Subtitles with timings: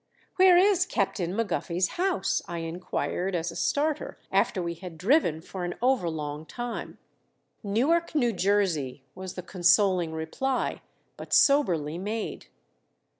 [0.37, 5.63] "Where is Captain Maguffy's house?" I inquired as a starter, after we had driven for
[5.63, 6.97] an overlong time.
[7.61, 10.81] "Newark, New Jersey," was the consoling reply,
[11.17, 12.47] but soberly made.